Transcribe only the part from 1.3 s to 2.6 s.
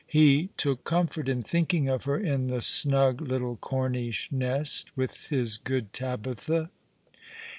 thinking of her in